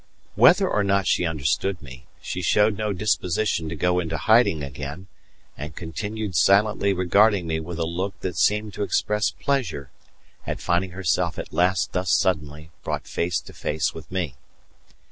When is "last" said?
11.53-11.91